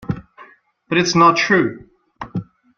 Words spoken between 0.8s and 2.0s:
But it's not true.